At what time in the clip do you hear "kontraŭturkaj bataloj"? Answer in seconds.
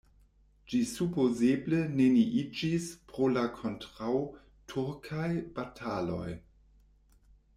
3.59-6.27